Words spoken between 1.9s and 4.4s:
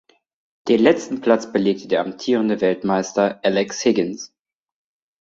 amtierende Weltmeister Alex Higgins.